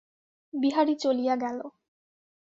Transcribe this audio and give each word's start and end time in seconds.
বিহারী 0.53 0.95
চলিয়া 0.95 1.35
গেল। 1.35 1.59